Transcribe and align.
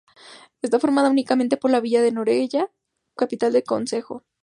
Está 0.63 0.79
formada 0.79 1.11
únicamente 1.11 1.57
por 1.57 1.69
la 1.69 1.79
villa 1.79 2.01
de 2.01 2.11
Noreña, 2.11 2.71
capital 3.15 3.53
del 3.53 3.63
concejo. 3.63 4.23